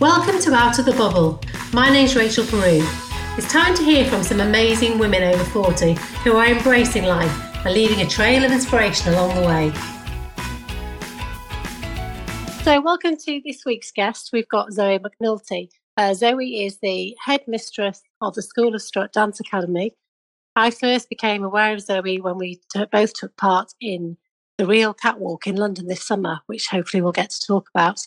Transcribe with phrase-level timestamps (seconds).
[0.00, 1.40] Welcome to Out of the Bubble.
[1.72, 2.86] My name's Rachel Peru.
[3.36, 7.74] It's time to hear from some amazing women over 40 who are embracing life and
[7.74, 9.72] leaving a trail of inspiration along the way.
[12.62, 14.30] So, welcome to this week's guest.
[14.32, 15.68] We've got Zoe McNulty.
[15.96, 19.96] Uh, Zoe is the headmistress of the School of Strut Dance Academy.
[20.54, 24.16] I first became aware of Zoe when we t- both took part in
[24.58, 28.00] the Real Catwalk in London this summer, which hopefully we'll get to talk about.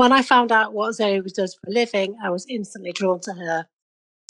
[0.00, 3.34] When I found out what Zoe does for a living, I was instantly drawn to
[3.34, 3.66] her.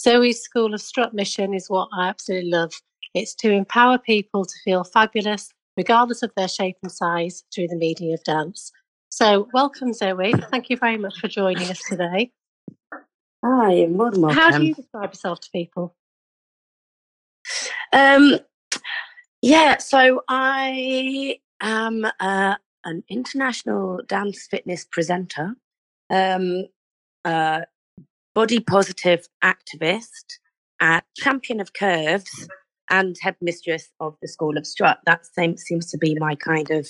[0.01, 2.73] Zoe's School of Strut mission is what I absolutely love.
[3.15, 7.77] It's to empower people to feel fabulous, regardless of their shape and size, through the
[7.77, 8.73] medium of dance.
[9.11, 10.33] So, welcome, Zoe.
[10.51, 12.33] Thank you very much for joining us today.
[13.45, 14.41] Hi, you're more than welcome.
[14.41, 15.95] How do you describe yourself to people?
[17.93, 18.41] Um,
[19.41, 25.55] yeah, so I am uh, an international dance fitness presenter,
[26.09, 26.67] um,
[27.25, 27.63] uh,
[28.35, 30.39] body positive activist,
[30.81, 32.49] uh, champion of curves,
[32.91, 34.99] and headmistress of the School of Strut.
[35.07, 36.89] That same seems to be my kind of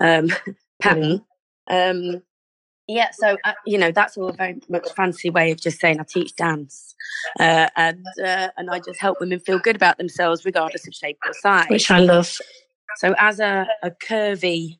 [0.00, 0.30] um,
[0.82, 1.24] pattern.
[1.70, 2.22] Um,
[2.88, 6.00] yeah, so uh, you know that's all a very much fancy way of just saying
[6.00, 6.94] I teach dance,
[7.38, 11.18] uh, and uh, and I just help women feel good about themselves regardless of shape
[11.26, 11.66] or size.
[11.68, 12.34] Which I love.
[12.96, 14.78] So as a, a curvy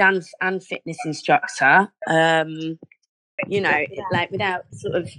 [0.00, 2.78] dance and fitness instructor, um,
[3.46, 5.10] you know, like without sort of,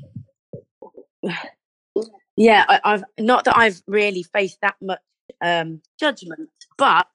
[2.35, 4.99] yeah, I, I've not that I've really faced that much
[5.39, 7.05] um, judgment, but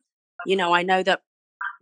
[0.46, 1.22] you know, I know that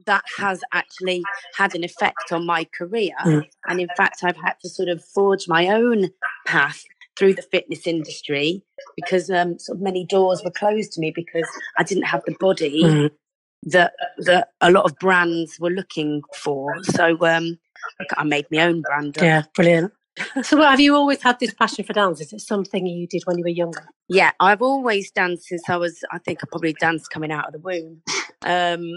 [0.07, 1.23] that has actually
[1.55, 3.13] had an effect on my career.
[3.27, 3.47] Mm.
[3.67, 6.09] And in fact, I've had to sort of forge my own
[6.47, 6.83] path
[7.19, 8.63] through the fitness industry
[8.97, 12.37] because um, sort of many doors were closed to me because I didn't have the
[12.41, 13.11] body Mm.
[13.65, 16.83] That that a lot of brands were looking for.
[16.85, 17.59] So um,
[18.17, 19.19] I made my own brand.
[19.19, 19.25] up.
[19.25, 19.93] Yeah, brilliant.
[20.43, 22.21] So, have you always had this passion for dance?
[22.21, 23.89] Is it something you did when you were younger?
[24.09, 26.05] Yeah, I've always danced since I was.
[26.13, 28.03] I think I probably danced coming out of the womb.
[28.47, 28.93] Um,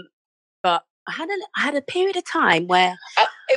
[0.62, 2.96] but I had a I had a period of time where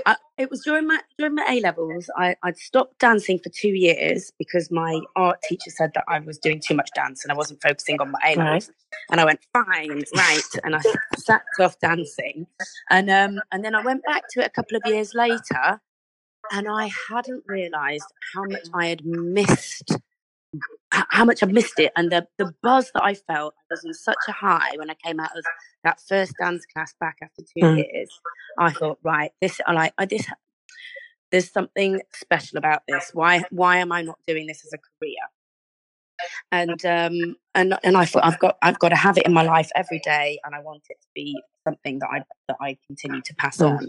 [0.05, 2.09] I, it was during my during my A levels.
[2.17, 6.37] I I'd stopped dancing for two years because my art teacher said that I was
[6.37, 8.71] doing too much dance and I wasn't focusing on my A levels.
[9.09, 10.81] And I went fine, right, and I
[11.17, 12.47] sacked off dancing.
[12.89, 15.81] And um and then I went back to it a couple of years later,
[16.51, 19.97] and I hadn't realised how much I had missed
[20.91, 23.93] how much I missed it and the, the buzz that I felt I was on
[23.93, 25.43] such a high when I came out of
[25.83, 27.77] that first dance class back after two Mm.
[27.77, 28.09] years.
[28.59, 30.27] I thought, right, this I like I this
[31.31, 33.11] there's something special about this.
[33.13, 35.15] Why why am I not doing this as a career?
[36.51, 39.43] And um and and I thought I've got I've got to have it in my
[39.43, 43.21] life every day and I want it to be something that I that I continue
[43.23, 43.67] to pass Mm.
[43.77, 43.85] on.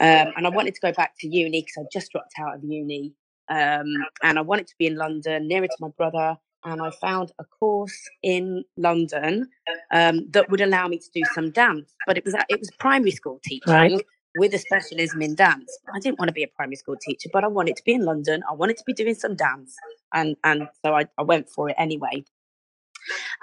[0.00, 2.64] Um and I wanted to go back to uni because I just dropped out of
[2.64, 3.14] uni
[3.48, 3.86] um,
[4.22, 6.36] and I wanted to be in London, nearer to my brother.
[6.64, 9.48] And I found a course in London
[9.92, 13.12] um, that would allow me to do some dance, but it was it was primary
[13.12, 14.02] school teaching Right.
[14.38, 15.78] with a specialism in dance.
[15.94, 18.04] I didn't want to be a primary school teacher, but I wanted to be in
[18.04, 18.42] London.
[18.50, 19.76] I wanted to be doing some dance,
[20.12, 22.24] and and so I, I went for it anyway.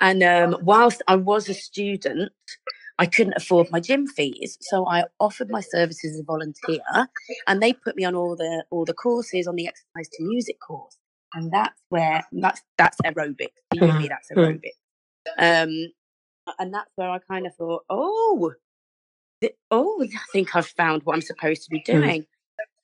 [0.02, 2.32] And um, whilst I was a student,
[3.00, 6.82] I couldn't afford my gym fees, so I offered my services as a volunteer,
[7.48, 10.60] and they put me on all the all the courses on the exercise to music
[10.62, 10.98] course,
[11.34, 13.50] and that's where that's that's aerobic.
[13.76, 14.62] Mhm, me, that's mm.
[14.62, 14.78] aerobic.
[15.38, 15.94] Um,
[16.60, 18.54] and that's where I kind of thought, oh,
[19.42, 21.86] th- oh, I think I've found what I'm supposed to be Mm.
[22.02, 22.28] doing.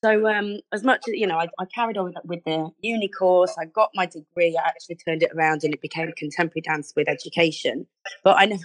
[0.03, 3.09] So, um, as much as you know, I, I carried on with, with the uni
[3.09, 3.55] course.
[3.59, 4.57] I got my degree.
[4.57, 7.87] I actually turned it around, and it became contemporary dance with education.
[8.23, 8.63] But I never,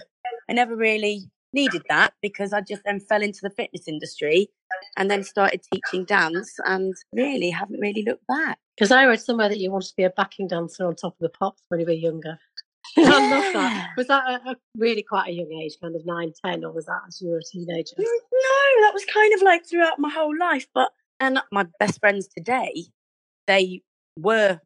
[0.49, 4.49] I never really needed that because I just then fell into the fitness industry,
[4.97, 8.59] and then started teaching dance, and really haven't really looked back.
[8.77, 11.19] Because I read somewhere that you wanted to be a backing dancer on top of
[11.21, 12.37] the pops when you were younger.
[12.97, 13.89] I love that.
[13.97, 16.85] Was that a, a really quite a young age, kind of nine, ten, or was
[16.85, 17.95] that as you were a teenager?
[17.97, 20.67] Mm, No, that was kind of like throughout my whole life.
[20.73, 22.85] But and my best friends today,
[23.47, 23.81] they
[24.19, 24.59] were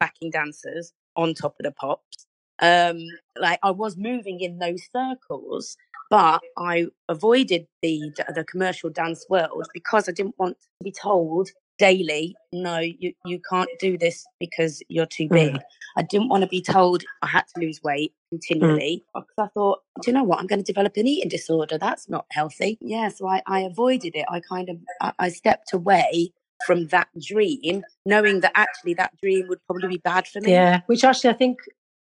[0.00, 2.26] backing dancers on top of the pops.
[2.60, 2.98] Um,
[3.38, 5.76] like I was moving in those circles,
[6.14, 11.48] but I avoided the the commercial dance world because I didn't want to be told
[11.76, 15.34] daily, no, you, you can't do this because you're too hmm.
[15.34, 15.58] big.
[15.96, 18.36] I didn't want to be told I had to lose weight hmm.
[18.36, 20.38] continually because I thought, do you know what?
[20.38, 21.78] I'm going to develop an eating disorder.
[21.78, 22.78] That's not healthy.
[22.80, 24.24] Yeah, so I, I avoided it.
[24.28, 26.32] I kind of I, I stepped away
[26.64, 30.52] from that dream, knowing that actually that dream would probably be bad for me.
[30.52, 31.58] Yeah, which actually I think,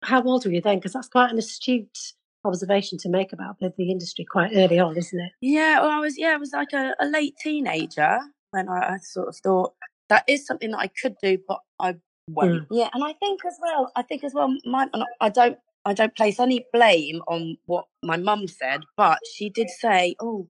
[0.02, 0.80] how old were you then?
[0.80, 2.14] Because that's quite an astute
[2.46, 5.32] observation to make about the, the industry quite early on, isn't it?
[5.42, 8.20] Yeah, well, I was yeah, I was like a, a late teenager
[8.54, 9.74] when I, I sort of thought,
[10.10, 11.96] that is something that I could do, but I
[12.30, 12.64] won't.
[12.64, 12.68] Mm.
[12.72, 14.88] Yeah, and I think as well, I think as well, my,
[15.20, 19.70] I don't, I don't place any blame on what my mum said, but she did
[19.70, 20.48] say, "Oh,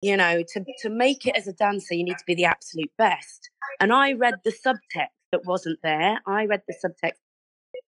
[0.00, 2.90] you know, to to make it as a dancer, you need to be the absolute
[2.98, 3.50] best."
[3.80, 6.20] And I read the subtext that wasn't there.
[6.26, 7.20] I read the subtext,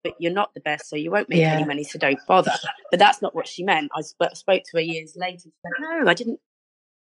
[0.05, 1.53] but you're not the best, so you won't make yeah.
[1.53, 2.53] any money, so don't bother.
[2.91, 3.91] But that's not what she meant.
[3.95, 5.49] I sp- spoke to her years later.
[5.49, 6.39] Said, "No, I didn't."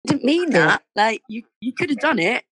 [0.07, 0.83] didn't mean that.
[0.97, 2.45] Like you, you could have done it,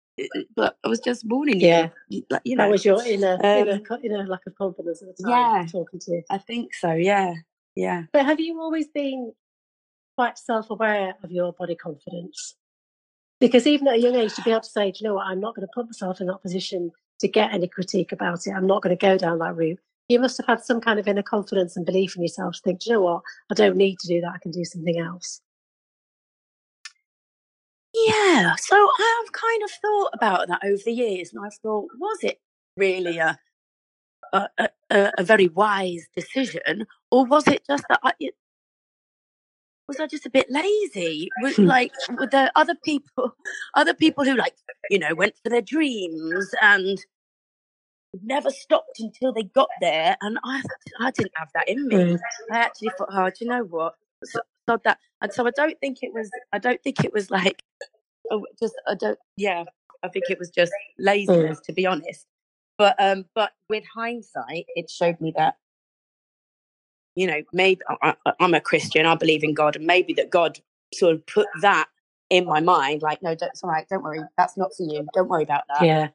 [0.54, 1.69] but I was just warning you.
[1.69, 1.88] Yeah,
[2.31, 5.22] like, you know, that was your inner, um, inner, inner lack of confidence at the
[5.22, 5.31] time.
[5.31, 6.22] Yeah, talking to you.
[6.31, 6.93] I think so.
[6.93, 7.34] Yeah,
[7.75, 8.04] yeah.
[8.12, 9.32] But have you always been
[10.16, 12.56] quite self-aware of your body confidence?
[13.40, 15.26] Because even at a young age, to be able to say, Do you know what,
[15.26, 18.52] I'm not going to put myself in that position to get any critique about it.
[18.52, 19.78] I'm not going to go down that route.
[20.12, 22.85] You must have had some kind of inner confidence and belief in yourself to think,
[22.85, 24.32] you know what, I don't need to do that.
[24.35, 25.41] I can do something else.
[27.94, 32.19] Yeah, so I've kind of thought about that over the years, and I've thought, was
[32.23, 32.41] it
[32.76, 33.38] really a
[34.32, 34.49] a,
[34.91, 38.35] a, a very wise decision, or was it just that I, it,
[39.88, 41.29] was I just a bit lazy?
[41.43, 41.64] Was hmm.
[41.64, 43.35] like with the other people,
[43.75, 44.55] other people who like
[44.91, 46.99] you know went for their dreams and
[48.23, 50.62] never stopped until they got there, and I
[51.00, 51.97] I didn't have that in me.
[51.97, 52.20] Mm.
[52.50, 53.94] I actually thought, oh, do you know what?
[54.25, 56.31] So, so that, and so I don't think it was.
[56.53, 57.62] I don't think it was like
[58.61, 59.19] just I don't.
[59.37, 59.64] Yeah,
[60.03, 61.05] I think it was just mm.
[61.05, 61.64] laziness, mm.
[61.64, 62.26] to be honest.
[62.79, 65.56] But um, but with hindsight, it showed me that
[67.14, 69.06] you know maybe I, I'm a Christian.
[69.06, 70.61] I believe in God, and maybe that God
[70.94, 71.88] sort of put that
[72.31, 73.03] in my mind.
[73.03, 73.87] Like, no, don't, it's all right.
[73.88, 74.20] Don't worry.
[74.37, 75.06] That's not for you.
[75.14, 75.85] Don't worry about that.
[75.85, 76.09] Yeah.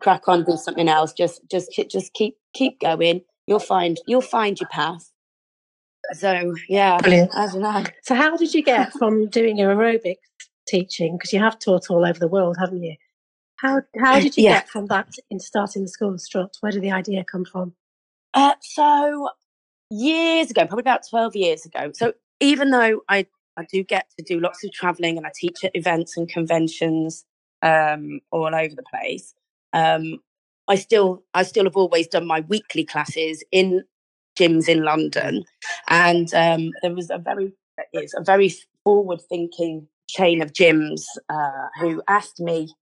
[0.00, 1.12] Crack on, do something else.
[1.12, 3.22] Just just just keep keep going.
[3.46, 5.10] You'll find you'll find your path.
[6.12, 7.34] So yeah, Brilliant.
[7.34, 7.84] I don't know.
[8.02, 10.16] So how did you get from doing your aerobics
[10.66, 11.16] teaching?
[11.16, 12.96] Because you have taught all over the world, haven't you?
[13.56, 14.54] How how did you yeah.
[14.54, 16.56] get from that in starting the School of Strut?
[16.60, 17.74] Where did the idea come from?
[18.34, 19.28] Uh, so
[19.90, 21.92] years ago, probably about twelve years ago.
[21.94, 23.26] So even though I
[23.56, 27.24] I do get to do lots of traveling and I teach at events and conventions
[27.62, 29.34] um, all over the place,
[29.72, 30.18] um,
[30.68, 33.82] I still I still have always done my weekly classes in
[34.38, 35.44] gyms in London,
[35.88, 37.52] and um, there was a very
[37.92, 38.54] is a very
[38.84, 42.74] forward thinking chain of gyms uh, who asked me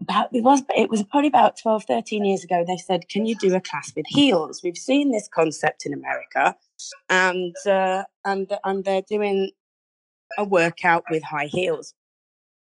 [0.00, 3.36] about it was it was probably about 12 13 years ago they said can you
[3.36, 4.60] do a class with heels?
[4.62, 6.56] We've seen this concept in america.
[7.08, 9.50] And uh, and and they're doing
[10.36, 11.94] a workout with high heels.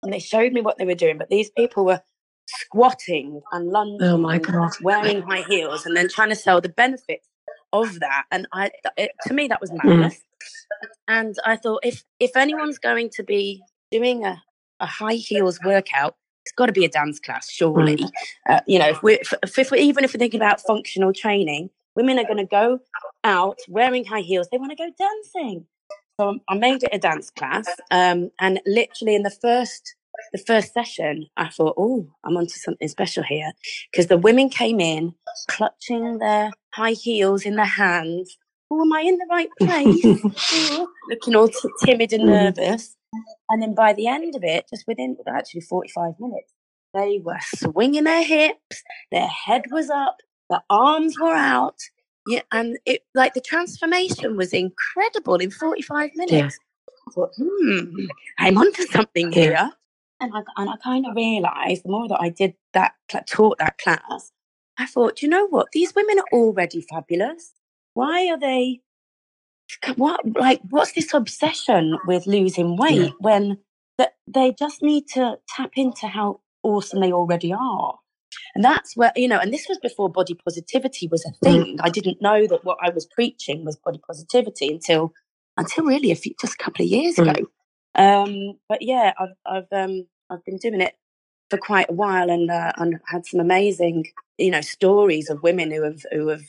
[0.04, 2.02] And they showed me what they were doing but these people were
[2.60, 6.70] squatting and lunging oh my god wearing high heels and then trying to sell the
[6.70, 7.28] benefits
[7.74, 9.84] of that and i it, to me that was mm.
[9.84, 10.88] madness mm.
[11.08, 13.62] and i thought if if anyone's going to be
[13.92, 14.42] doing a,
[14.80, 17.98] a high heels workout, it's got to be a dance class, surely.
[17.98, 18.10] Mm.
[18.50, 21.70] Uh, you know, if we're, if, if we're, even if we're thinking about functional training,
[21.96, 22.80] women are going to go
[23.24, 24.48] out wearing high heels.
[24.52, 25.66] They want to go dancing.
[26.20, 29.96] So I made it a dance class, um, and literally in the first
[30.32, 33.52] the first session, I thought, oh, I'm onto something special here,
[33.92, 35.14] because the women came in
[35.48, 38.38] clutching their high heels in their hands.
[38.70, 40.86] Oh, am I in the right place?
[41.10, 42.28] looking all t- timid and mm.
[42.28, 42.96] nervous.
[43.50, 46.54] And then by the end of it, just within actually 45 minutes,
[46.94, 50.18] they were swinging their hips, their head was up,
[50.50, 51.78] their arms were out.
[52.28, 56.32] Yeah, and it like the transformation was incredible in 45 minutes.
[56.32, 56.50] Yeah.
[57.08, 58.06] I thought, hmm,
[58.40, 59.72] I'm onto something here.
[60.22, 62.94] And I, and I kind of realized the more that I did that,
[63.28, 64.32] taught that class,
[64.78, 65.68] I thought, you know what?
[65.74, 67.52] These women are already fabulous.
[67.94, 68.82] Why are they
[69.96, 73.10] what like what's this obsession with losing weight yeah.
[73.20, 73.58] when
[73.98, 77.98] that they just need to tap into how awesome they already are
[78.56, 81.40] and that's where you know and this was before body positivity was a mm.
[81.44, 85.14] thing i didn't know that what i was preaching was body positivity until
[85.58, 87.30] until really a few just a couple of years mm.
[87.30, 87.48] ago
[87.96, 90.96] um but yeah i've i've um i've been doing it
[91.50, 94.06] for quite a while and uh, and had some amazing
[94.38, 96.44] you know stories of women who have who have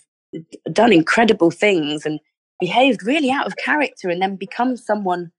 [0.73, 2.21] done incredible things and
[2.61, 5.31] behaved really out of character and then become someone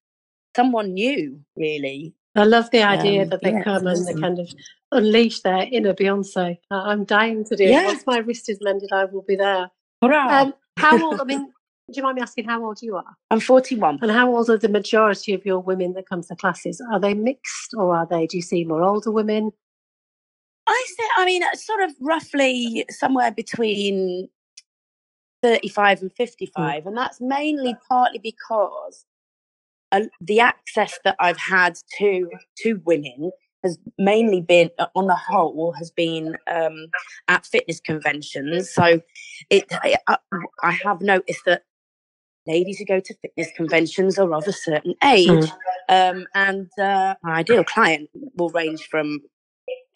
[0.55, 2.13] someone new really.
[2.35, 4.51] I love the idea um, that they yeah, come and they kind of
[4.91, 6.57] unleash their inner beyonce.
[6.71, 7.83] I'm dying to do yeah.
[7.83, 9.69] it once my wrist is mended i will be there.
[10.01, 11.52] Um, how old i mean
[11.91, 14.57] do you mind me asking how old you are i'm 41 and how old are
[14.57, 18.25] the majority of your women that come to classes are they mixed or are they
[18.27, 19.51] do you see more older women
[20.65, 24.29] I say, I mean, sort of roughly somewhere between
[25.41, 26.15] 35 and mm.
[26.15, 26.83] 55.
[26.83, 26.87] Mm.
[26.87, 29.05] And that's mainly partly because
[29.91, 33.31] uh, the access that I've had to to women
[33.63, 36.87] has mainly been, uh, on the whole, has been um,
[37.27, 38.69] at fitness conventions.
[38.73, 39.01] So
[39.49, 39.95] it, I,
[40.61, 41.63] I have noticed that
[42.47, 45.51] ladies who go to fitness conventions are of a certain age, mm.
[45.89, 49.19] um, and uh, my ideal client will range from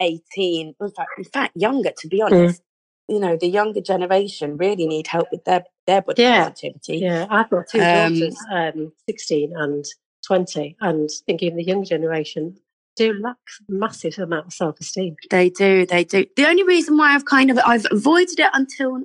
[0.00, 1.90] 18, in fact, in fact, younger.
[1.98, 2.26] To be mm.
[2.26, 3.14] honest, mm.
[3.14, 6.48] you know, the younger generation really need help with their their body yeah.
[6.48, 6.98] positivity.
[6.98, 9.84] Yeah, I've got two um, daughters, um, 16 and
[10.26, 12.56] 20, and thinking the younger generation
[12.96, 13.36] do lack
[13.68, 15.16] massive amount of self-esteem.
[15.30, 16.26] They do, they do.
[16.36, 19.02] The only reason why I've kind of I've avoided it until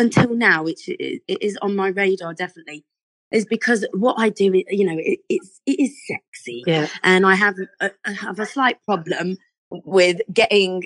[0.00, 2.84] until now, which it is on my radar definitely,
[3.30, 6.88] is because what I do, you know, it, it's it is sexy, yeah.
[7.02, 9.36] and I have a, I have a slight problem
[9.70, 10.84] with getting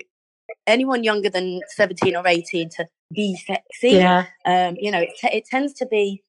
[0.67, 3.97] anyone younger than seventeen or eighteen to be sexy.
[3.97, 6.21] Yeah, um, you know, it, t- it tends to be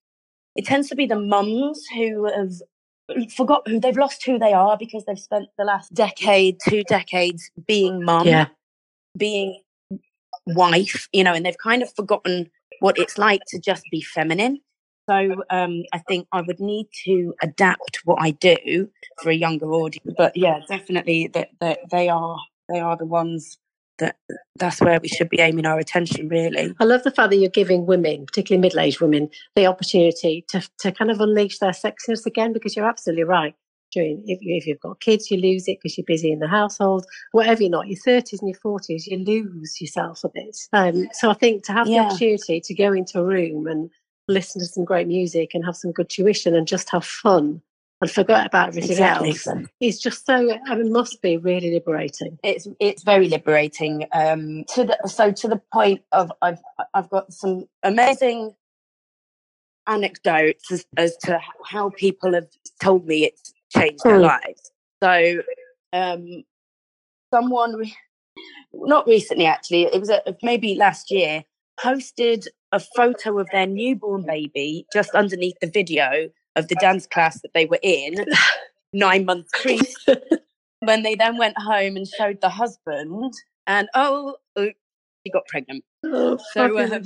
[0.54, 2.52] it tends to be the mums who have
[3.36, 7.50] forgot who they've lost who they are because they've spent the last decade, two decades
[7.66, 8.46] being mum, yeah.
[9.16, 9.60] being
[10.46, 14.60] wife, you know, and they've kind of forgotten what it's like to just be feminine.
[15.08, 18.88] So um, I think I would need to adapt what I do
[19.22, 20.14] for a younger audience.
[20.16, 22.36] But yeah, definitely that that they are
[22.68, 23.58] they are the ones
[23.98, 24.16] that
[24.56, 27.48] that's where we should be aiming our attention really i love the fact that you're
[27.48, 32.52] giving women particularly middle-aged women the opportunity to, to kind of unleash their sexiness again
[32.52, 33.54] because you're absolutely right
[33.96, 36.46] during if, you, if you've got kids you lose it because you're busy in the
[36.46, 41.08] household whatever you're not your 30s and your 40s you lose yourself a bit um,
[41.12, 42.02] so i think to have yeah.
[42.02, 43.90] the opportunity to go into a room and
[44.28, 47.62] listen to some great music and have some good tuition and just have fun
[48.02, 49.30] and forget about everything exactly.
[49.30, 49.48] else
[49.80, 54.64] it's just so I mean, it must be really liberating it's it's very liberating um
[54.74, 56.60] to the so to the point of i've
[56.92, 58.54] i've got some amazing
[59.86, 62.48] anecdotes as, as to how people have
[62.82, 64.70] told me it's changed their lives.
[65.02, 65.42] So,
[65.92, 66.44] um,
[67.32, 67.96] someone, re-
[68.72, 71.44] not recently actually, it was a, maybe last year,
[71.78, 77.40] posted a photo of their newborn baby just underneath the video of the dance class
[77.42, 78.24] that they were in,
[78.92, 79.80] nine months pre.
[80.80, 83.32] when they then went home and showed the husband,
[83.66, 84.70] and oh, oh
[85.24, 85.84] she got pregnant.
[86.04, 87.02] Oh, so, um,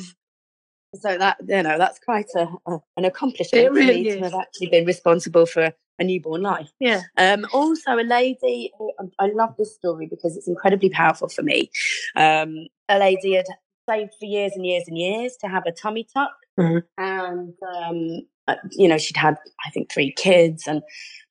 [0.94, 4.84] so that you know that's quite a, a an accomplishment really to have actually been
[4.84, 6.70] responsible for a newborn life.
[6.80, 7.02] Yeah.
[7.16, 8.72] Um, also, a lady.
[8.98, 11.70] Um, I love this story because it's incredibly powerful for me.
[12.16, 13.46] Um, a lady had
[13.88, 16.78] saved for years and years and years to have a tummy tuck, mm-hmm.
[16.98, 20.82] and um, uh, you know she'd had I think three kids and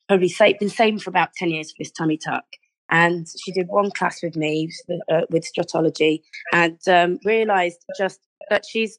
[0.07, 2.45] probably saved, been saving for about ten years for this tummy tuck.
[2.91, 4.71] And she did one class with me
[5.11, 6.21] uh, with stretchology,
[6.53, 8.97] and um, realised just that she's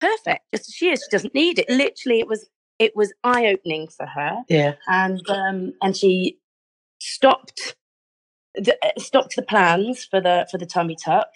[0.00, 1.00] perfect, just as she is.
[1.00, 1.68] She doesn't need it.
[1.68, 4.42] Literally, it was it was eye opening for her.
[4.48, 4.74] Yeah.
[4.86, 6.38] And um, and she
[7.00, 7.76] stopped
[8.54, 11.28] the, uh, stopped the plans for the for the tummy tuck.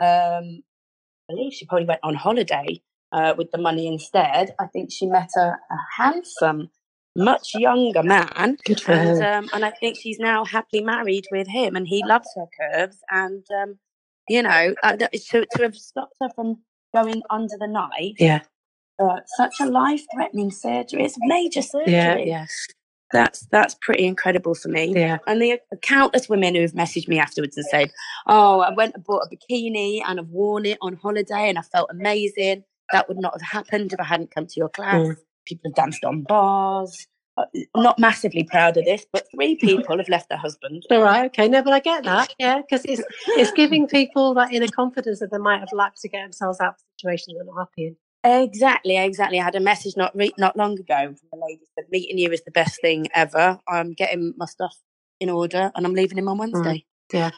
[0.00, 0.62] Um,
[1.30, 2.80] I believe she probably went on holiday
[3.12, 4.54] uh, with the money instead.
[4.58, 6.70] I think she met a, a handsome,
[7.16, 8.56] much younger man.
[8.64, 9.32] Good for and, her.
[9.38, 12.98] Um, and I think she's now happily married with him, and he loves her curves.
[13.10, 13.78] And um,
[14.28, 16.62] you know, uh, to to have stopped her from
[16.94, 18.16] going under the knife.
[18.18, 18.40] Yeah
[18.98, 21.04] uh, such a life threatening surgery.
[21.04, 21.92] It's major surgery.
[21.92, 22.66] Yeah, yes.
[23.10, 24.92] That's that's pretty incredible for me.
[24.94, 25.18] Yeah.
[25.26, 27.90] And the uh, countless women who have messaged me afterwards and said,
[28.26, 31.62] "Oh, I went and bought a bikini and I've worn it on holiday and I
[31.62, 32.64] felt amazing.
[32.92, 35.16] That would not have happened if I hadn't come to your class." Mm.
[35.46, 37.06] People have danced on bars.
[37.74, 40.84] I'm not massively proud of this, but three people have left their husband.
[40.90, 44.52] All right, okay, no, but I get that, yeah, because it's it's giving people that
[44.52, 47.58] inner confidence that they might have lacked to get themselves out of situations they're not
[47.58, 47.96] happy in.
[48.24, 49.38] Exactly, exactly.
[49.40, 52.30] I had a message not re- not long ago from a lady said, "Meeting you
[52.30, 53.60] is the best thing ever.
[53.68, 54.76] I'm getting my stuff
[55.20, 57.30] in order and I'm leaving him on mm, Wednesday." Mm, yeah.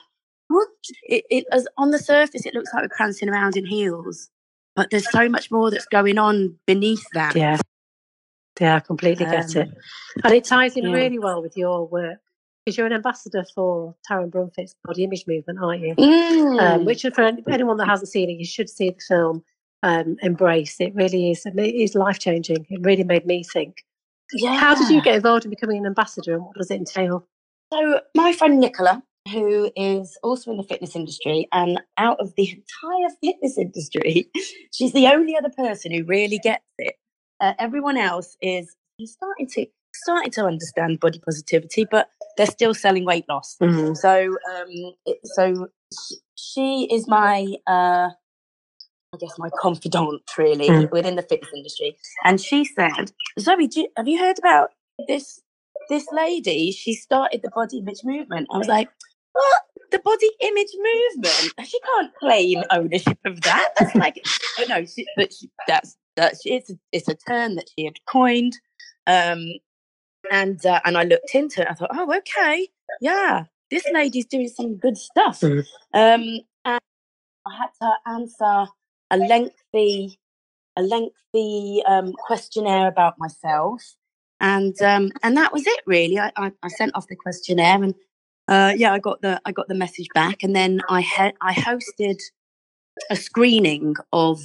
[0.48, 0.68] What?
[1.02, 4.30] It, it as on the surface, it looks like we're prancing around in heels,
[4.74, 7.36] but there's so much more that's going on beneath that.
[7.36, 7.58] Yeah.
[8.60, 9.74] Yeah, I completely um, get it, um,
[10.24, 10.94] and it ties in yeah.
[10.94, 12.18] really well with your work
[12.64, 15.94] because you're an ambassador for Taryn Brumfitt's body image movement, aren't you?
[15.96, 16.60] Mm.
[16.60, 19.42] Um, which, for anyone that hasn't seen it, you should see the film
[19.82, 20.76] um, embrace.
[20.78, 21.44] It really is.
[21.46, 22.66] It is life changing.
[22.68, 23.84] It really made me think.
[24.32, 24.56] Yeah.
[24.56, 27.26] How did you get involved in becoming an ambassador, and what does it entail?
[27.72, 29.02] So my friend Nicola,
[29.32, 34.30] who is also in the fitness industry, and out of the entire fitness industry,
[34.72, 36.94] she's the only other person who really gets it.
[37.40, 43.04] Uh, everyone else is starting to starting to understand body positivity, but they're still selling
[43.04, 43.56] weight loss.
[43.60, 43.94] Mm-hmm.
[43.94, 45.68] So, um, it, so
[46.36, 48.10] she is my uh,
[49.12, 50.90] I guess, my confidant really mm.
[50.92, 51.96] within the fitness industry.
[52.24, 54.70] And she said, Zoe, you, have you heard about
[55.08, 55.40] this
[55.88, 56.70] this lady?
[56.70, 58.46] She started the body image movement.
[58.52, 58.88] I was like,
[59.32, 59.62] what?
[59.90, 61.54] The body image movement.
[61.66, 63.70] She can't claim ownership of that.
[63.76, 64.24] That's like,
[64.60, 67.96] oh no, she, but she, that's that's it's a, it's a term that she had
[68.06, 68.58] coined.
[69.06, 69.54] Um,
[70.30, 71.68] and uh, and I looked into it.
[71.70, 72.68] I thought, oh, okay,
[73.00, 75.40] yeah, this lady's doing some good stuff.
[75.40, 75.64] Mm.
[75.94, 76.80] Um, and
[77.46, 78.70] I had to answer
[79.10, 80.18] a lengthy
[80.76, 83.82] a lengthy um, questionnaire about myself,
[84.40, 86.18] and um, and that was it really.
[86.18, 87.94] I, I, I sent off the questionnaire, and
[88.48, 91.54] uh, yeah, I got the I got the message back, and then I had I
[91.54, 92.20] hosted
[93.08, 94.40] a screening of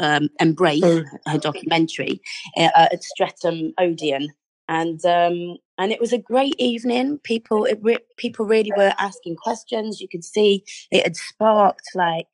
[0.00, 1.04] um, Embrace, Mm.
[1.26, 2.20] her documentary,
[2.56, 4.28] uh, at Streatham Odeon,
[4.68, 7.18] and um, and it was a great evening.
[7.18, 10.00] People it re- people really were asking questions.
[10.00, 12.26] You could see it had sparked like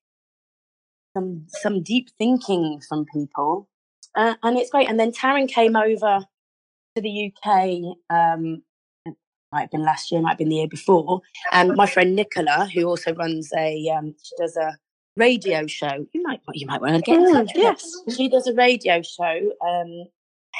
[1.16, 3.68] some some deep thinking from people,
[4.16, 4.88] uh, and it's great.
[4.88, 6.20] And then Taryn came over
[6.94, 7.96] to the UK.
[8.10, 8.62] Um,
[9.52, 11.20] might have been last year, might have been the year before.
[11.52, 14.76] And my friend Nicola, who also runs a, um, she does a
[15.16, 16.06] radio show.
[16.12, 17.46] You might you might want to get in Mm, touch.
[17.54, 17.62] with her.
[17.62, 17.86] yes.
[18.16, 20.04] she does a radio show, um,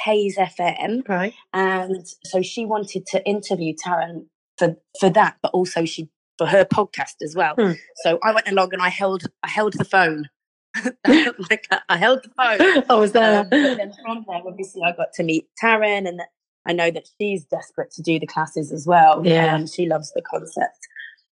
[0.05, 1.33] Hayes FM, Right.
[1.53, 4.25] and so she wanted to interview Taryn
[4.57, 7.55] for for that, but also she for her podcast as well.
[7.55, 7.71] Hmm.
[8.03, 10.29] So I went along and I held I held the phone.
[11.49, 12.83] like I held the phone.
[12.89, 13.39] I was there.
[13.41, 16.21] Um, but then from there, obviously, I got to meet Taryn, and
[16.67, 19.25] I know that she's desperate to do the classes as well.
[19.25, 19.55] Yeah.
[19.55, 20.77] um, she loves the concept.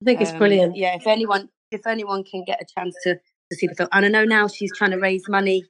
[0.01, 0.75] I think it's Um, brilliant.
[0.75, 4.05] Yeah, if anyone if anyone can get a chance to to see the film, and
[4.05, 5.63] I know now she's trying to raise money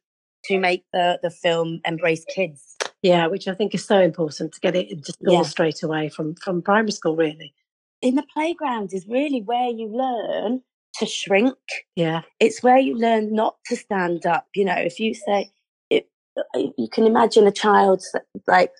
[0.45, 2.77] to make the the film Embrace Kids.
[3.01, 5.41] Yeah, which I think is so important to get it into school Yeah.
[5.43, 7.53] straight away from from primary school, really.
[8.01, 10.62] In the playground is really where you learn
[11.00, 11.57] to shrink.
[11.95, 12.21] Yeah.
[12.39, 14.47] It's where you learn not to stand up.
[14.55, 15.51] You know, if you say
[15.89, 16.07] it,
[16.77, 18.01] you can imagine a child
[18.47, 18.71] like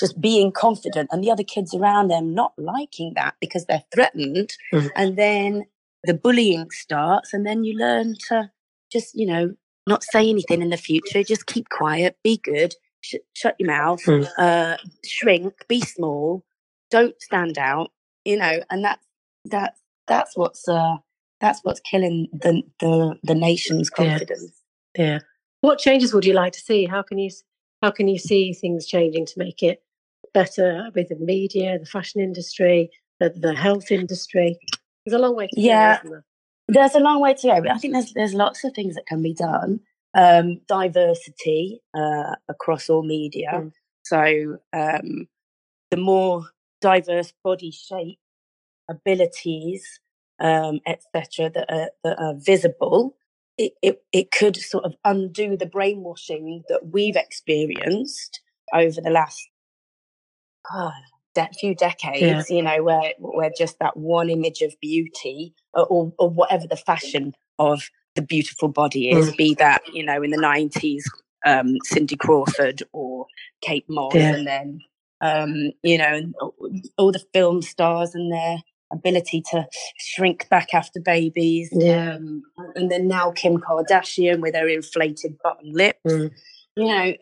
[0.00, 4.50] just being confident and the other kids around them not liking that because they're threatened.
[4.72, 4.90] Mhm.
[4.96, 5.64] And then
[6.06, 8.50] the bullying starts, and then you learn to
[8.92, 9.54] just, you know,
[9.86, 14.02] not say anything in the future, just keep quiet, be good, sh- shut your mouth,
[14.04, 14.28] Mm.
[14.38, 16.44] uh, shrink, be small,
[16.90, 17.90] don't stand out,
[18.24, 19.04] you know, and that's
[19.46, 20.96] that's that's what's uh
[21.40, 24.52] that's what's killing the the the nation's confidence.
[24.96, 25.18] Yeah.
[25.60, 26.86] What changes would you like to see?
[26.86, 27.30] How can you
[27.82, 29.82] how can you see things changing to make it
[30.32, 32.90] better with the media, the fashion industry,
[33.20, 34.58] the, the health industry?
[35.04, 35.62] There's a long way to go.
[35.62, 36.00] Yeah.
[36.02, 36.24] there?
[36.68, 39.06] There's a long way to go, but I think there's there's lots of things that
[39.06, 39.80] can be done.
[40.16, 43.50] Um, diversity uh, across all media.
[43.52, 43.72] Mm.
[44.04, 45.26] So um,
[45.90, 46.44] the more
[46.80, 48.18] diverse body shape,
[48.88, 50.00] abilities,
[50.40, 53.16] um, etc., that are that are visible,
[53.58, 58.40] it, it it could sort of undo the brainwashing that we've experienced
[58.72, 59.48] over the last
[60.72, 60.90] oh,
[61.34, 62.50] de- few decades.
[62.50, 66.76] You know, where where just that one image of beauty, or, or, or whatever the
[66.76, 67.82] fashion of
[68.14, 71.04] the beautiful body is, be that you know in the nineties,
[71.46, 73.26] um, Cindy Crawford or
[73.60, 74.34] Kate Moss, Yeah.
[74.34, 74.80] and then
[75.20, 76.54] um, you know all-
[76.98, 78.58] all the film stars and their
[78.92, 79.66] ability to
[79.98, 81.68] shrink back after babies.
[81.72, 82.14] Yeah.
[82.14, 82.42] Um,
[82.76, 85.98] and then now Kim Kardashian with her inflated bottom lips.
[86.06, 86.30] Mm.
[86.76, 87.14] You know,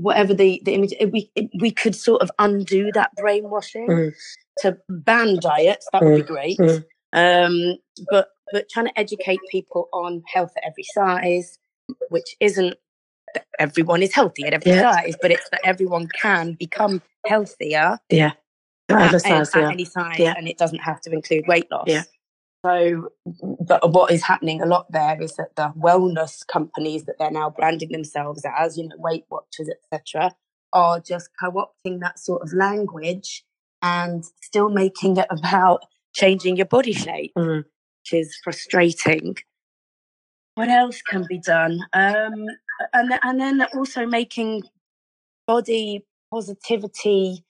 [0.00, 4.12] whatever the, the image, we, we could sort of undo that brainwashing Mm.
[4.60, 5.86] to ban diets.
[5.92, 6.26] That would be Mm.
[6.26, 6.58] great.
[6.58, 6.84] Mm.
[7.12, 7.76] Um,
[8.10, 11.58] but, but trying to educate people on health at every size,
[12.08, 12.74] which isn't
[13.34, 14.92] that everyone is healthy at every Yeah.
[14.92, 18.32] size, but it's that everyone can become healthier Yeah.
[18.88, 19.70] at, at- size, at yeah.
[19.70, 20.34] any size, Yeah.
[20.36, 21.84] and it doesn't have to include weight loss.
[21.88, 22.04] Yeah.
[22.68, 23.10] So,
[23.60, 27.50] but what is happening a lot there is that the wellness companies that they're now
[27.50, 30.32] branding themselves as, you know, Weight Watchers, etc.,
[30.72, 33.44] are just co-opting that sort of language
[33.80, 37.64] and still making it about changing your body shape, Mm.
[37.64, 39.36] which is frustrating.
[40.56, 41.80] What else can be done?
[41.94, 42.46] Um,
[42.92, 44.64] and and then also making
[45.46, 47.44] body positivity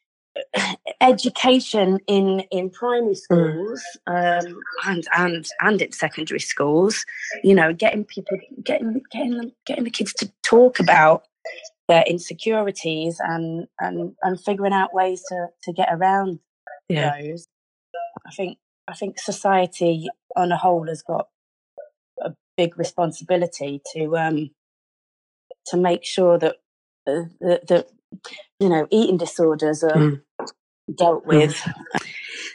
[1.00, 7.04] education in in primary schools um, and and and in secondary schools
[7.42, 11.24] you know getting people getting getting them getting the kids to talk about
[11.88, 16.38] their insecurities and and and figuring out ways to to get around
[16.88, 17.20] Yeah.
[17.20, 17.46] those
[18.26, 21.28] i think i think society on a whole has got
[22.22, 24.50] a big responsibility to um
[25.66, 26.56] to make sure that
[27.06, 27.88] uh, that, that
[28.60, 30.22] you know eating disorders are Mm.
[30.96, 31.60] Dealt with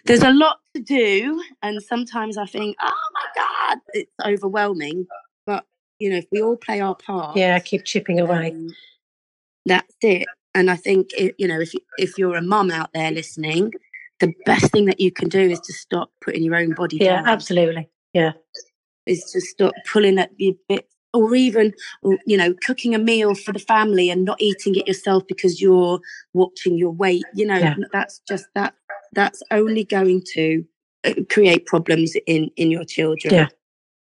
[0.05, 5.05] there's a lot to do and sometimes i think oh my god it's overwhelming
[5.45, 5.65] but
[5.99, 7.59] you know if we all play our part Yeah.
[7.59, 8.51] Keep chipping away.
[8.51, 8.69] um,
[9.65, 12.91] that's it and i think it, you know if you, if you're a mum out
[12.93, 13.71] there listening
[14.19, 17.17] the best thing that you can do is to stop putting your own body Yeah,
[17.17, 17.27] down.
[17.29, 17.89] absolutely.
[18.13, 18.33] Yeah.
[19.05, 21.73] Is to stop pulling at your bit, or even
[22.25, 25.99] you know cooking a meal for the family and not eating it yourself because you're
[26.33, 27.23] watching your weight.
[27.35, 27.75] You know, Yeah.
[27.91, 28.73] that's just that.
[29.13, 30.65] That's only going to
[31.05, 33.33] uh, create problems in in your children.
[33.33, 33.47] Yeah.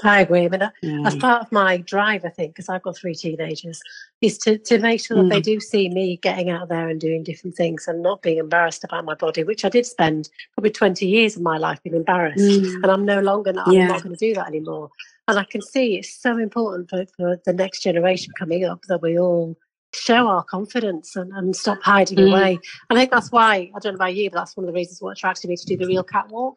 [0.04, 0.46] I agree.
[0.46, 1.04] I mean, Mm.
[1.04, 3.82] that's part of my drive, I think, because I've got three teenagers,
[4.22, 5.43] is to, to make sure that they Mm.
[5.43, 9.06] do see me getting out there and doing different things and not being embarrassed about
[9.06, 12.38] my body, which I did spend probably 20 years of my life being embarrassed.
[12.43, 12.76] Mm.
[12.84, 13.88] And I'm no longer, I'm Yeah.
[13.88, 14.91] not going to do that anymore.
[15.28, 19.02] And I can see it's so important for, for the next generation coming up that
[19.02, 19.58] we all
[19.94, 22.30] show our confidence and, and stop hiding Mm.
[22.30, 22.60] away.
[22.90, 25.02] I think that's why, I don't know about you, but that's one of the reasons
[25.02, 26.56] what attracted me to do the real catwalk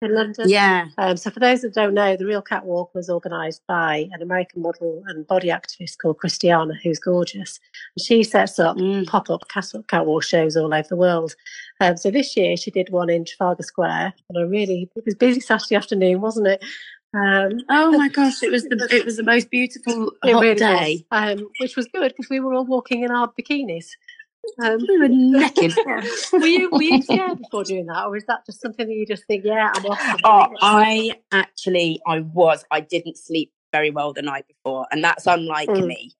[0.00, 0.48] in London.
[0.48, 0.86] Yeah.
[0.98, 4.62] Um, so, for those that don't know, the Real Catwalk was organised by an American
[4.62, 7.58] model and body activist called Khrystyana, who's gorgeous.
[7.96, 9.06] And she sets up Mm.
[9.08, 11.34] pop up catwalk shows all over the world.
[11.80, 15.16] Um, so, this year she did one in Trafalgar Square, and I really, it was
[15.16, 16.64] busy Saturday afternoon, wasn't it?
[17.14, 18.42] Um, Oh my gosh!
[18.42, 21.06] It was the it was the most beautiful hot really day.
[21.10, 23.86] um, which was good because we were all walking in our bikinis.
[24.62, 25.74] Um, We were naked.
[26.32, 29.06] were you were you scared before doing that, or is that just something that you
[29.06, 30.20] just think, yeah, I'm off?
[30.24, 30.46] Oh.
[30.60, 32.64] I actually, I was.
[32.70, 35.86] I didn't sleep very well the night before, and that's unlike Mm.
[35.86, 36.12] me.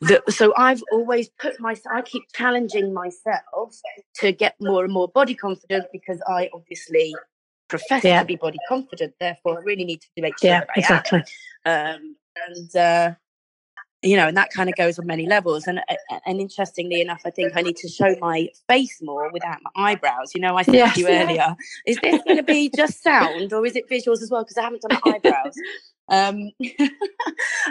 [0.00, 1.94] The, so I've always put myself.
[1.96, 3.74] I keep challenging myself
[4.16, 7.14] to get more and more body confidence because I obviously
[7.72, 8.20] profess Yeah.
[8.20, 9.14] to be body confident.
[9.18, 10.80] Therefore, I really need to make sure yeah, that I am.
[10.82, 11.20] exactly.
[11.64, 12.16] um,
[12.48, 13.14] and uh,
[14.04, 15.66] you know, and that kind of goes on many levels.
[15.68, 19.58] And uh, and interestingly enough, I think I need to show my face more without
[19.62, 20.32] my eyebrows.
[20.34, 20.94] You know, I said Yes.
[20.94, 21.54] to you earlier,
[21.86, 24.42] is this going to be just sound or is it visuals as well?
[24.42, 25.54] Because I haven't done my eyebrows.
[26.08, 26.50] Um,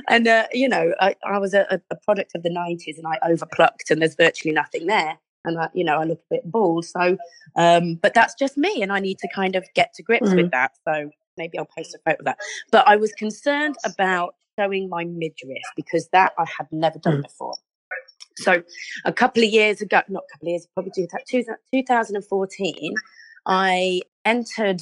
[0.09, 3.17] and uh, you know, I, I was a, a product of the '90s, and I
[3.29, 5.17] overplucked, and there's virtually nothing there.
[5.45, 6.85] And I, you know, I look a bit bald.
[6.85, 7.17] So,
[7.55, 10.35] um, but that's just me, and I need to kind of get to grips Mm.
[10.35, 10.71] with that.
[10.87, 12.37] So maybe I'll post a photo of that.
[12.71, 17.23] But I was concerned about showing my midriff because that I had never done Mm.
[17.23, 17.55] before.
[18.37, 18.63] So
[19.05, 22.93] a couple of years ago, not a couple of years, probably two- two- 2014,
[23.45, 24.81] I entered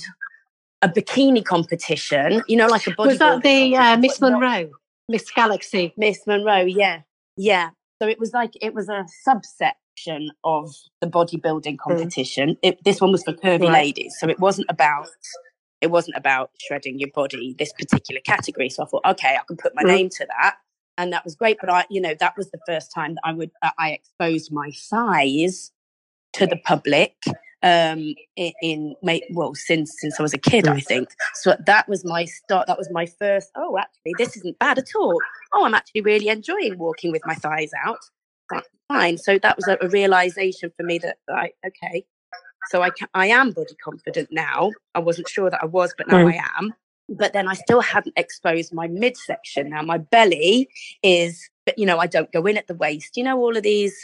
[0.82, 2.44] a bikini competition.
[2.48, 3.10] You know, like a body.
[3.10, 4.72] Was that the uh, Miss Monroe,
[5.08, 5.94] Miss Galaxy?
[5.98, 7.02] Miss Monroe, yeah,
[7.38, 7.70] yeah.
[8.02, 9.06] So it was like it was a
[10.00, 12.58] subsection of the bodybuilding competition.
[12.62, 13.72] It, this one was for curvy Right.
[13.72, 15.08] ladies, so it wasn't about
[15.82, 17.56] it wasn't about shredding your body.
[17.58, 18.70] This particular category.
[18.70, 19.88] So I thought, okay, I can put my Mm.
[19.88, 20.58] name to that,
[20.98, 21.58] and that was great.
[21.62, 24.52] But I, you know, that was the first time that I would uh, I exposed
[24.52, 25.72] my size
[26.34, 27.16] to the public
[27.62, 28.96] um in, in
[29.34, 30.86] well since since i was a kid i Mm.
[30.86, 34.78] think so that was my start that was my first oh actually this isn't bad
[34.78, 35.20] at all
[35.54, 38.00] oh i'm actually really enjoying walking with my thighs out
[38.88, 42.06] fine so that was a, a realization for me that i okay
[42.72, 44.72] so i ca- i am body confident now.
[44.96, 46.34] I wasn't sure that i was but now Mm.
[46.34, 46.74] i am
[47.10, 49.70] but then i still hadn't exposed my midsection.
[49.70, 50.70] Now my belly
[51.04, 53.18] is but you know i don't go in at the waist.
[53.18, 53.96] You know all of these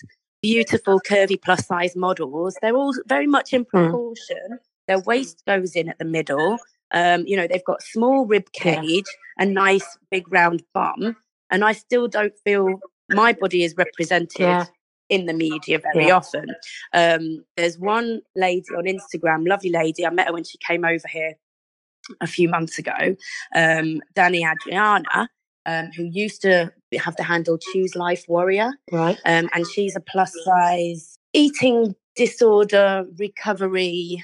[0.41, 4.59] beautiful curvy plus size models they're all very much in proportion.
[4.87, 6.57] Their waist goes in at the middle.
[6.91, 8.81] Um, you know they've got small rib Yeah.
[8.81, 9.05] cage
[9.39, 11.17] a nice big round bum
[11.51, 14.65] and i still don't feel my body is represented Yeah.
[15.09, 16.15] in the media very Yeah.
[16.15, 16.47] often
[16.93, 21.07] um, there's one lady on instagram lovely lady i met her when she came over
[21.07, 21.35] here
[22.21, 23.15] a few months ago
[23.55, 25.29] um, danny adriana
[25.67, 29.17] um, who used to have the handle choose life warrior Right.
[29.25, 34.23] um, and she's a plus size eating disorder recovery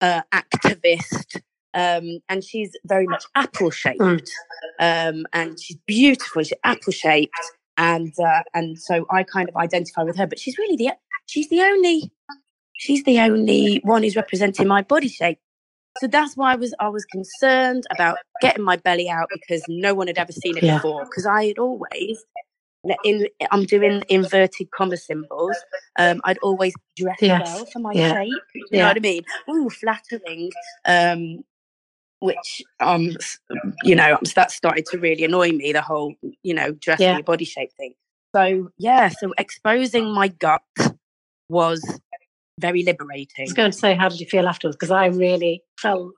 [0.00, 1.40] uh, activist.
[1.74, 4.20] Um, and she's very much apple shaped, Mm.
[4.78, 6.42] um, and she's beautiful.
[6.42, 7.34] She's apple shaped,
[7.78, 10.26] and uh, and so I kind of identify with her.
[10.26, 10.92] But she's really the
[11.26, 12.10] she's the only
[12.74, 15.38] she's the only one who's representing my body shape.
[16.00, 19.94] So that's why I was I was concerned about getting my belly out because no
[19.94, 20.76] one had ever seen it Yeah.
[20.76, 21.04] before.
[21.04, 22.24] Because I had always
[23.04, 25.56] in I'm doing inverted comma symbols.
[25.98, 27.40] Um, I'd always dress Yes.
[27.42, 28.14] well for my Yeah.
[28.14, 28.32] shape.
[28.54, 28.78] You Yeah.
[28.82, 29.24] know what I mean?
[29.50, 30.50] Ooh, flattering.
[30.86, 31.44] Um,
[32.20, 33.16] which um,
[33.82, 35.72] you know, that started to really annoy me.
[35.72, 37.14] The whole, you know, dress Yeah.
[37.14, 37.94] your body shape thing.
[38.34, 40.62] So yeah, so exposing my gut
[41.48, 42.00] was
[42.58, 44.76] very liberating I was going to say, how did you feel afterwards?
[44.76, 46.12] Because I really felt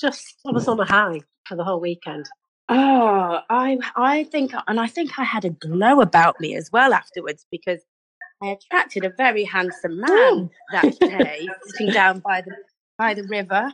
[0.00, 2.28] just, I was on a high for the whole weekend.
[2.68, 6.92] Oh, I I think, and I think I had a glow about me as well
[6.92, 7.80] afterwards because
[8.42, 12.52] I attracted a very handsome man that day, sitting down by the
[12.98, 13.72] by the river,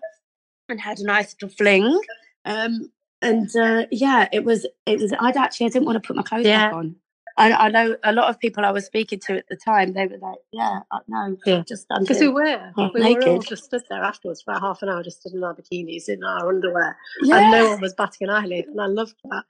[0.68, 2.00] and had a nice little fling.
[2.44, 2.90] Um,
[3.22, 5.12] and uh, yeah, it was it was.
[5.18, 6.66] I'd actually I didn't want to put my clothes Yeah.
[6.66, 6.96] back on.
[7.36, 9.92] I, I know a lot of people I was speaking to at the time.
[9.92, 11.62] They were like, "Yeah, no, Yeah.
[11.66, 12.72] just Because we were.
[12.76, 15.42] We were all just stood there afterwards for about half an hour, just stood in
[15.42, 16.96] our bikinis, in our underwear.
[17.22, 18.66] yeah, And no one was batting an eyelid.
[18.66, 19.44] And I loved that.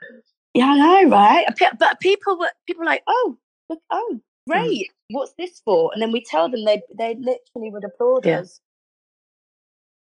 [0.55, 1.47] yeah, I know, right?
[1.79, 3.37] But people were people were like, "Oh,
[3.69, 7.85] look, oh, great, what's this for?" And then we tell them they they literally would
[7.85, 8.41] applaud Yeah.
[8.41, 8.61] us.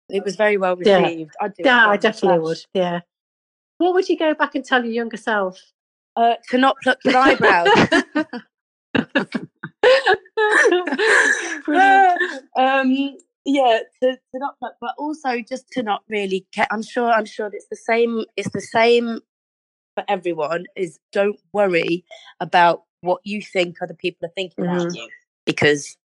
[0.09, 0.99] It was very well Yeah.
[1.01, 1.33] received.
[1.41, 2.57] I'd do it Yeah, I definitely would.
[2.73, 3.01] Yeah.
[3.77, 5.59] What would you go back and tell your younger self?
[6.15, 7.69] Uh, to not pluck your eyebrows.
[12.55, 17.09] Um yeah to, to not but, but also just to not really care i'm sure
[17.09, 19.21] i'm sure it's the same it's the same
[19.95, 22.03] for everyone is don't worry
[22.41, 24.95] about what you think other people are thinking about Mhm.
[24.95, 25.09] you
[25.45, 25.95] because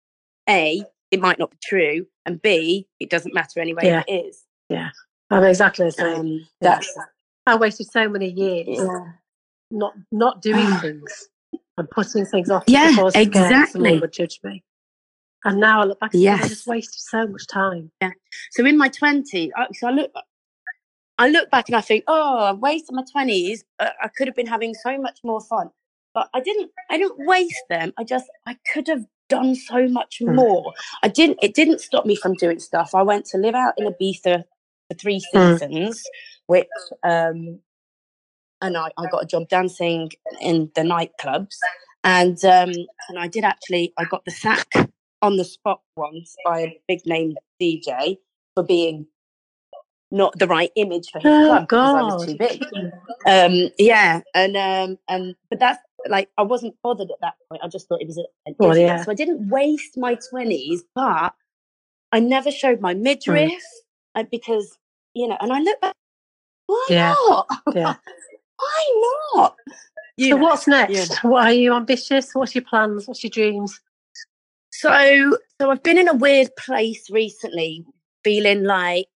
[0.49, 4.43] a it might not be true and b it doesn't matter anyway it is.
[4.69, 4.89] Yeah.
[4.89, 6.21] if it is I'm exactly the same.
[6.21, 6.99] um that's
[7.47, 9.13] I wasted so many years yeah.
[9.71, 11.29] not not doing things
[11.77, 13.99] and putting things off Yeah, because exactly.
[13.99, 14.63] would judge me.
[15.45, 17.91] And now I look back and I just wasted so much time.
[18.01, 18.13] Yeah.
[18.53, 20.11] So in my twenties, I, so I look,
[21.19, 23.65] I look back and I think, oh, I wasted my twenties.
[23.79, 25.69] Uh, I could have been having so much more fun,
[26.15, 26.71] but I didn't.
[26.91, 27.93] I didn't waste them.
[27.99, 30.35] I just, I could have done so much Mm.
[30.35, 30.73] more.
[31.03, 31.39] I didn't.
[31.43, 32.95] It didn't stop me from doing stuff.
[32.95, 34.45] I went to live out in Ibiza
[34.89, 35.59] for three Mm.
[35.59, 36.03] seasons,
[36.47, 36.69] which,
[37.03, 37.61] um,
[38.61, 40.11] and I, I got a job dancing
[40.41, 41.57] in the nightclubs,
[42.03, 42.71] and um,
[43.09, 43.93] and I did actually.
[43.99, 44.73] I got the sack
[45.23, 48.19] on the spot once by a big name DJ
[48.55, 49.07] for being
[50.11, 52.63] not the right image for his Oh, club because I was too big.
[53.27, 57.63] Um, yeah, and um, and but that's like I wasn't bothered at that point.
[57.65, 59.03] I just thought it was a, an Well, yeah.
[59.03, 61.35] So I didn't waste my twenties, but
[62.13, 63.63] I never showed my midriff
[64.15, 64.77] uh, because
[65.15, 65.37] you know.
[65.41, 65.95] And I look back,
[66.67, 67.15] why Yeah.
[67.29, 67.47] not?
[67.75, 67.95] Yeah.
[68.57, 69.57] why not?
[70.17, 70.43] You so know.
[70.43, 71.25] what's next?
[71.25, 72.35] What are you ambitious?
[72.35, 73.09] What's your plans?
[73.09, 73.81] What's your dreams?
[74.71, 77.85] So, so I've been in a weird place recently,
[78.25, 79.09] feeling like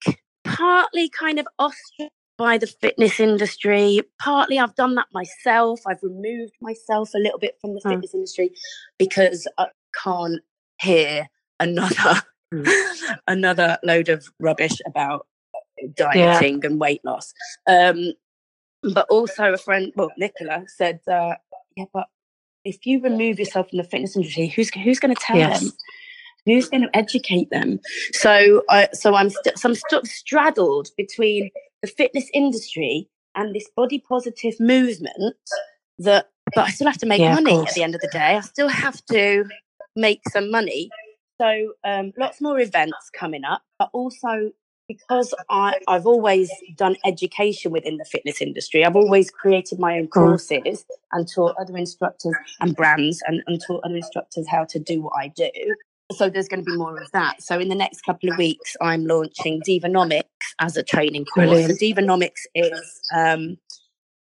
[0.44, 4.01] partly kind of ostracized by the fitness industry.
[4.20, 5.81] Partly I've done that myself.
[5.87, 7.90] I've removed myself a little bit from the Mm.
[7.90, 8.53] fitness industry
[8.98, 9.66] because I
[10.03, 10.40] can't
[10.81, 11.29] hear
[11.61, 12.22] another
[13.29, 15.27] another load of rubbish about
[15.94, 17.35] dieting and weight loss.
[17.66, 18.14] Um,
[18.94, 21.35] but also a friend, well, Nicola said, uh,
[21.77, 22.07] yeah, but
[22.64, 25.61] if you remove yourself from the fitness industry, who's who's going to tell Yes.
[25.61, 25.72] them?
[26.46, 27.79] Who's going to educate them?
[28.12, 31.51] So, I so I'm st- so I'm of straddled between
[31.82, 35.36] the fitness industry and this body positive movement.
[35.98, 38.36] That, but I still have to make Yeah, money at the end of the day.
[38.36, 39.44] I still have to
[39.96, 40.90] make some money.
[41.40, 44.52] So, um, lots more events coming up, but also
[44.88, 50.08] because I, I've always done education within the fitness industry, I've always created my own
[50.08, 55.02] courses and taught other instructors and brands and, and taught other instructors how to do
[55.02, 55.50] what I do.
[56.12, 57.42] So there's going to be more of that.
[57.42, 60.23] So in the next couple of weeks, I'm launching Divanomics
[60.59, 61.49] as a training course.
[61.49, 61.81] Brilliant.
[61.81, 63.59] Divanomics is um,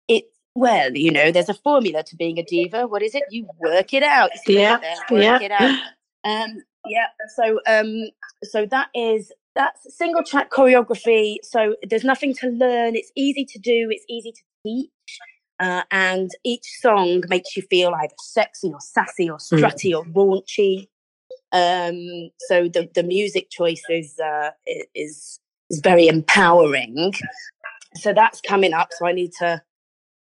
[0.07, 0.25] it.
[0.53, 2.85] Well, you know, there's a formula to being a diva.
[2.85, 3.23] What is it?
[3.31, 4.31] You work it out.
[4.45, 4.95] Yeah, there?
[5.09, 5.39] Work yeah.
[5.41, 5.79] it out.
[6.23, 7.07] Um, yeah.
[7.35, 8.09] So, um,
[8.43, 11.37] so that is that's single track choreography.
[11.43, 12.95] So there's nothing to learn.
[12.95, 13.87] It's easy to do.
[13.89, 14.89] It's easy to teach.
[15.59, 20.87] Uh, and each song makes you feel either sexy or sassy or strutty or raunchy.
[21.53, 24.51] Um, so the the music choice is uh,
[24.95, 27.13] is is very empowering.
[27.95, 28.89] So that's coming up.
[28.91, 29.61] So I need to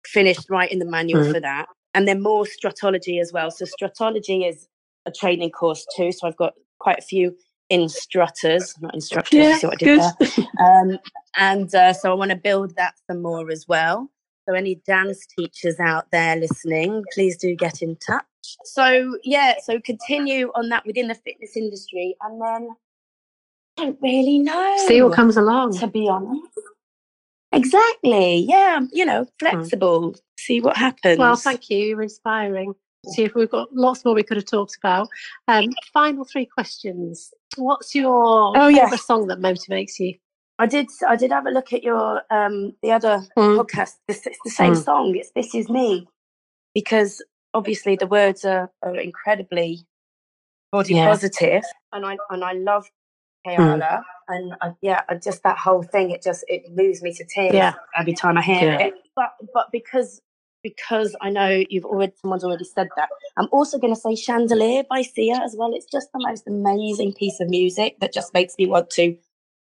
[0.07, 1.33] finish writing the manual Mm.
[1.33, 3.51] for that, and then more Strutology as well.
[3.51, 4.69] So Strutology is
[5.07, 6.13] a training course too.
[6.13, 7.37] So I've got quite a few
[7.71, 9.39] instructors, not instructors.
[9.41, 10.39] you see what I did there?
[10.61, 10.99] Um,
[11.37, 14.11] and uh, so I want to build that some more as well.
[14.47, 18.25] So any dance teachers out there listening, please do get in touch.
[18.65, 22.69] So yeah, so continue on that within the fitness industry, and then
[23.79, 24.77] I don't really know.
[24.87, 25.79] See what comes along.
[25.79, 26.49] To be honest,
[27.53, 28.45] exactly.
[28.49, 30.15] Yeah, you know, flexible.
[30.39, 31.19] See what happens.
[31.19, 31.79] Well, thank you.
[31.79, 32.75] You're inspiring.
[33.09, 35.09] See if we've got lots more we could have talked about.
[35.47, 37.33] Um, final three questions.
[37.57, 39.05] What's your Oh, yes.
[39.05, 40.15] song that motivates you?
[40.59, 40.89] I did.
[41.07, 43.59] I did have a look at your um the other Mm.
[43.59, 43.97] podcast.
[44.09, 44.85] It's, it's the same Mm.
[44.85, 45.17] song.
[45.17, 46.07] It's "This Is Me,"
[46.75, 47.23] because
[47.55, 49.87] obviously the words are, are incredibly
[50.73, 51.07] body Yeah.
[51.07, 52.87] positive, and I and I love
[53.47, 56.11] Keala, and I, yeah, I just that whole thing.
[56.13, 57.75] It just it moves me to tears Yeah.
[57.97, 58.79] every time I hear Yeah.
[58.89, 58.95] it.
[59.17, 60.23] But but because
[60.63, 64.85] because I know you've already someone's already said that, I'm also going to say "Chandelier"
[64.91, 65.73] by Sia as well.
[65.75, 69.17] It's just the most amazing piece of music that just makes me want to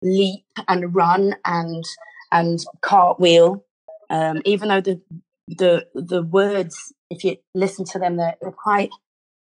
[0.03, 1.85] leap and run and
[2.33, 3.65] and cartwheel
[4.11, 5.01] um even though the
[5.49, 8.91] the the words if you listen to them, they're, they're quite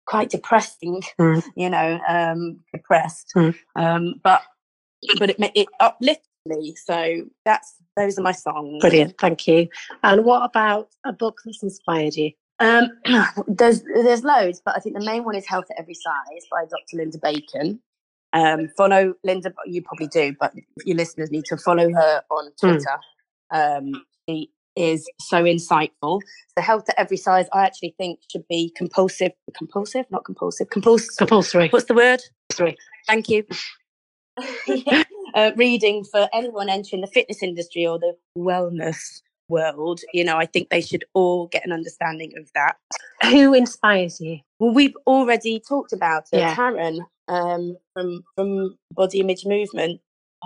[0.05, 1.43] quite depressing, mm.
[1.55, 3.31] you know, um, depressed.
[3.35, 3.55] Mm.
[3.75, 4.41] Um, but
[5.17, 6.75] but it it uplifts me.
[6.75, 8.81] So that's those are my songs.
[8.81, 9.67] Brilliant, thank you.
[10.03, 12.31] And what about a book that's inspired you?
[12.59, 12.89] Um,
[13.47, 16.63] there's there's loads, but I think the main one is Health at Every Size by
[16.63, 16.97] Dr.
[16.97, 17.79] Linda Bacon.
[18.31, 20.53] Um, follow Linda, you probably do, but
[20.85, 22.67] your listeners need to follow her on hmm.
[22.67, 22.99] Twitter.
[23.51, 23.77] Mm.
[23.77, 26.21] Um, she is so insightful.
[26.55, 31.15] The health at every size, I actually think should be compulsive, compulsive, not compulsive, compulsory.
[31.17, 31.69] Compulsory.
[31.69, 32.21] What's the word?
[32.51, 32.77] Three.
[33.05, 33.45] Thank you.
[35.35, 39.99] uh, reading for anyone entering the fitness industry or the wellness world.
[40.13, 42.77] You know, I think they should all get an understanding of that.
[43.29, 44.39] Who inspires you?
[44.59, 46.39] Well, we've already talked about it.
[46.39, 46.55] Yeah.
[46.55, 49.99] Taryn um, from from Body Image Movement,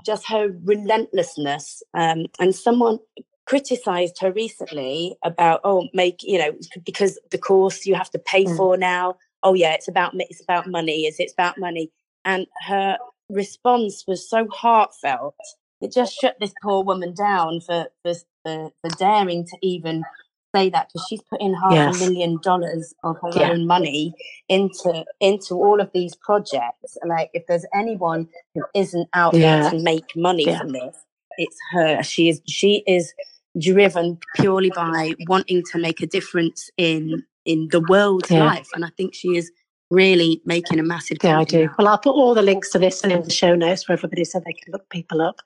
[0.05, 1.83] just her relentlessness.
[1.93, 2.99] Um, and someone
[3.45, 6.53] criticized her recently about oh make you know
[6.85, 8.55] because the course you have to pay mm.
[8.55, 11.91] for now oh yeah it's about it's about money is it's about money
[12.23, 12.97] and her
[13.29, 15.35] response was so heartfelt
[15.81, 20.03] it just shut this poor woman down for for, for, for daring to even
[20.55, 21.95] say that because she's put in half yes.
[21.95, 23.49] a million dollars of her yeah.
[23.49, 24.13] own money
[24.49, 26.97] into into all of these projects.
[27.05, 29.61] Like if there's anyone who isn't out yeah.
[29.61, 30.59] there to make money yeah.
[30.59, 30.95] from this,
[31.37, 32.03] it's her.
[32.03, 33.13] She is she is
[33.59, 38.69] driven purely by wanting to make a difference in in the world's life.
[38.73, 39.51] And I think she is
[39.89, 41.69] really making a massive yeah i do.
[41.77, 44.39] well i'll put all the links to this in the show notes for everybody so
[44.39, 45.39] they can look people up.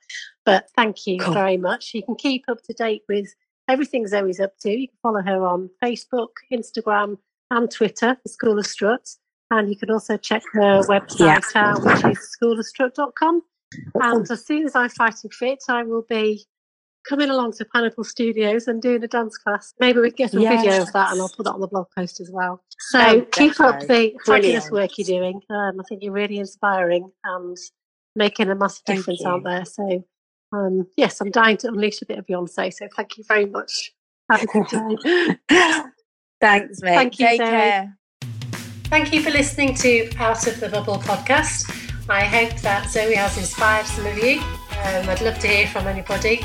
[0.45, 1.33] But thank you cool.
[1.33, 1.91] very much.
[1.93, 3.27] You can keep up to date with
[3.67, 4.71] everything zoe's up to.
[4.71, 7.17] You can follow her on facebook instagram
[7.51, 9.07] and twitter the school of strut.
[9.49, 11.39] And you can also check her website yeah.
[11.55, 13.41] out which is schoolofstrut.com
[13.95, 16.45] and as soon as i'm fighting fit i will be
[17.07, 19.73] coming along to Pineapple Studios and doing a dance class.
[19.79, 20.61] Maybe we can get a yes.
[20.61, 22.63] video of that and I'll put that on the blog post as well.
[22.79, 25.41] So oh, keep up the fabulous work you're doing.
[25.49, 27.57] Um, I think you're really inspiring and
[28.15, 29.29] making a massive thank difference you.
[29.29, 29.65] out there.
[29.65, 30.05] So
[30.53, 32.73] um, yes, I'm dying to unleash a bit of Beyonce.
[32.73, 33.93] So thank you very much.
[34.29, 34.67] Have a good
[35.47, 35.83] day.
[36.39, 36.95] Thanks, mate.
[36.95, 37.25] Thank you.
[37.27, 37.49] Take Zoe.
[37.49, 37.97] care.
[38.85, 41.69] Thank you for listening to Out of the Bubble podcast.
[42.09, 44.39] I hope that Zoe has inspired some of you.
[44.39, 46.41] Um, I'd love to hear from anybody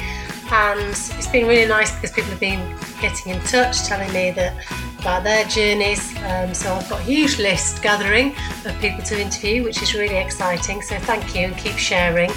[0.53, 4.55] and it's been really nice because people have been getting in touch, telling me that
[4.99, 6.15] about their journeys.
[6.25, 8.35] Um, so I've got a huge list gathering
[8.67, 10.83] of people to interview, which is really exciting.
[10.83, 12.31] So thank you and keep sharing.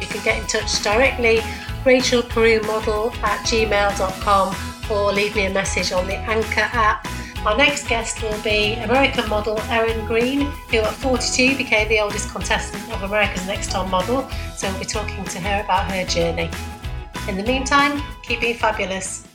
[0.00, 1.40] You can get in touch directly,
[1.84, 4.56] Rachel Peru Model at gmail.com
[4.90, 7.06] or leave me a message on the Anchor app.
[7.46, 12.30] Our next guest will be American model Erin Green, who at 42 became the oldest
[12.30, 14.28] contestant of America's Next Top Model.
[14.56, 16.50] So we'll be talking to her about her journey.
[17.28, 19.29] In the meantime, keep being fabulous.